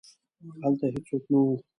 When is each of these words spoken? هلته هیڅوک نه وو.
هلته 0.61 0.85
هیڅوک 0.93 1.23
نه 1.31 1.39
وو. 1.45 1.53